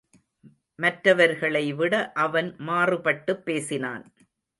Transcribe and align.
மற்ற 0.79 1.13
வர்களைவிட 1.13 2.11
அவன் 2.15 2.55
மாறுபட்டுப் 2.59 3.45
பேசினான். 3.45 4.03